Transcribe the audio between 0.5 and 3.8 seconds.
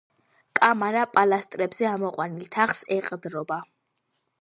კამარა პილასტრებზე ამოყვანილ თაღს ეყრდნობა.